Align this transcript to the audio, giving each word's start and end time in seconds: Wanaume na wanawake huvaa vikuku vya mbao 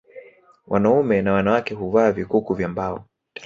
Wanaume 0.67 1.21
na 1.21 1.33
wanawake 1.33 1.73
huvaa 1.73 2.11
vikuku 2.11 2.53
vya 2.53 2.67
mbao 2.67 3.05